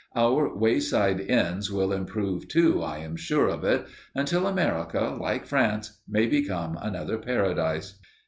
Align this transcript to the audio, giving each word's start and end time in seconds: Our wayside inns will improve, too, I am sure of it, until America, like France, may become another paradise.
Our 0.15 0.57
wayside 0.57 1.19
inns 1.19 1.71
will 1.71 1.93
improve, 1.93 2.47
too, 2.47 2.81
I 2.81 2.97
am 2.97 3.15
sure 3.15 3.47
of 3.47 3.63
it, 3.63 3.85
until 4.15 4.47
America, 4.47 5.15
like 5.21 5.45
France, 5.45 5.99
may 6.09 6.25
become 6.25 6.75
another 6.81 7.19
paradise. 7.19 7.99